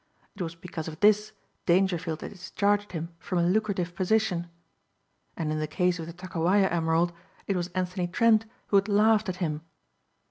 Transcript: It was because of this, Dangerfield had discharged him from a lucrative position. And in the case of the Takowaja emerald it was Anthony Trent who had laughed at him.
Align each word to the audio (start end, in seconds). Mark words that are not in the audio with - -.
It 0.35 0.41
was 0.41 0.55
because 0.55 0.87
of 0.87 0.99
this, 0.99 1.31
Dangerfield 1.67 2.21
had 2.21 2.31
discharged 2.31 2.93
him 2.93 3.13
from 3.19 3.37
a 3.37 3.43
lucrative 3.45 3.93
position. 3.93 4.49
And 5.37 5.51
in 5.51 5.59
the 5.59 5.67
case 5.67 5.99
of 5.99 6.07
the 6.07 6.13
Takowaja 6.13 6.71
emerald 6.71 7.13
it 7.45 7.55
was 7.55 7.67
Anthony 7.75 8.07
Trent 8.07 8.47
who 8.69 8.77
had 8.77 8.87
laughed 8.87 9.29
at 9.29 9.35
him. 9.35 9.61